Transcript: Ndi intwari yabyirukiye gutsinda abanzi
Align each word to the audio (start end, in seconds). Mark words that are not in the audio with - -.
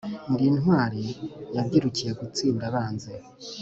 Ndi 0.31 0.43
intwari 0.51 1.03
yabyirukiye 1.55 2.11
gutsinda 2.19 2.63
abanzi 2.69 3.11